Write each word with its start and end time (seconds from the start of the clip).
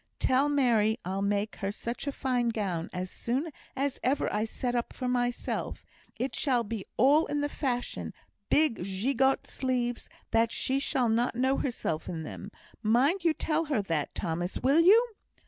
"Tell 0.17 0.49
Mary 0.49 0.97
I'll 1.05 1.21
make 1.21 1.57
her 1.57 1.71
such 1.71 2.07
a 2.07 2.11
fine 2.11 2.49
gown, 2.49 2.89
as 2.91 3.11
soon 3.11 3.51
as 3.75 3.99
ever 4.01 4.33
I 4.33 4.45
set 4.45 4.73
up 4.73 4.93
for 4.93 5.07
myself; 5.07 5.85
it 6.15 6.33
shall 6.33 6.63
be 6.63 6.85
all 6.97 7.27
in 7.27 7.41
the 7.41 7.47
fashion, 7.47 8.11
big 8.49 8.77
gigot 8.81 9.45
sleeves, 9.45 10.09
that 10.31 10.51
she 10.51 10.79
shall 10.79 11.07
not 11.07 11.35
know 11.35 11.57
herself 11.57 12.09
in 12.09 12.23
them! 12.23 12.49
Mind 12.81 13.23
you 13.23 13.35
tell 13.35 13.65
her 13.65 13.83
that, 13.83 14.15
Thomas, 14.15 14.57
will 14.63 14.79
you?" 14.79 15.13